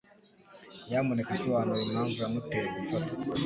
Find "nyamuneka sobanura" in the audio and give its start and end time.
0.87-1.79